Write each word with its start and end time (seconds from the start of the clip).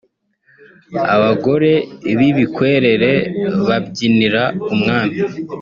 abagore 1.15 1.71
b’ibikwerere 2.17 3.11
babyinira 3.67 4.43
umwami 4.73 5.17